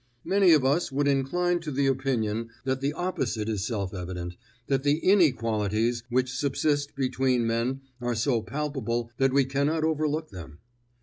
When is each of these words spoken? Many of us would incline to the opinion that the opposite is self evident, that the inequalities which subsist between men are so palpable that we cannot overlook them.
Many 0.23 0.51
of 0.53 0.65
us 0.65 0.91
would 0.91 1.07
incline 1.07 1.59
to 1.59 1.69
the 1.69 1.85
opinion 1.85 2.49
that 2.63 2.81
the 2.81 2.91
opposite 2.91 3.47
is 3.47 3.67
self 3.67 3.93
evident, 3.93 4.35
that 4.65 4.81
the 4.81 4.97
inequalities 4.97 6.01
which 6.09 6.33
subsist 6.33 6.95
between 6.95 7.45
men 7.45 7.81
are 8.01 8.15
so 8.15 8.41
palpable 8.41 9.11
that 9.17 9.31
we 9.31 9.45
cannot 9.45 9.83
overlook 9.83 10.31
them. 10.31 10.57